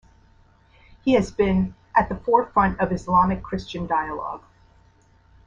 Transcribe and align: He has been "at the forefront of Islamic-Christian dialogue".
He 1.05 1.13
has 1.13 1.29
been 1.31 1.75
"at 1.95 2.09
the 2.09 2.15
forefront 2.15 2.79
of 2.79 2.91
Islamic-Christian 2.91 3.85
dialogue". 3.85 4.41